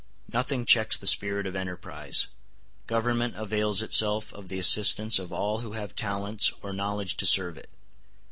Nothing 0.33 0.65
checks 0.65 0.97
the 0.97 1.05
spirit 1.05 1.45
of 1.45 1.55
enterprise. 1.55 2.25
Government 2.87 3.35
avails 3.37 3.83
itself 3.83 4.33
of 4.33 4.49
the 4.49 4.57
assistance 4.57 5.19
of 5.19 5.31
all 5.31 5.59
who 5.59 5.73
have 5.73 5.95
talents 5.95 6.51
or 6.63 6.73
knowledge 6.73 7.17
to 7.17 7.25
serve 7.27 7.55
it. 7.55 7.69